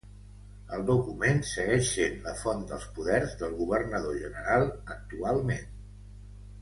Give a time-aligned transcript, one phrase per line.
[0.77, 5.69] El document segueix sent la font dels poders del Governador General actualment.